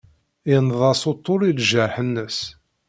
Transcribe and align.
Yenneḍ-as 0.49 1.01
utul 1.11 1.41
i 1.49 1.51
ljerḥ-nnes. 1.59 2.39